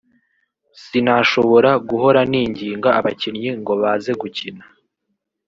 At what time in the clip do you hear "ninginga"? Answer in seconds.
2.31-2.89